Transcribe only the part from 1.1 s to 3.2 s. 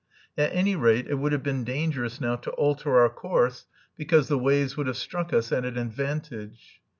would have been dangerous now to alter our